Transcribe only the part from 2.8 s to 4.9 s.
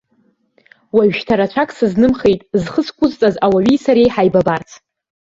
зқәысҵаз ауаҩи сареи ҳаибабарц.